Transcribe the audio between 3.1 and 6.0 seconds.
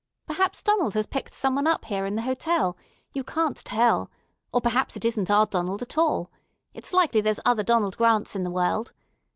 you can't tell; or perhaps it isn't our Donald at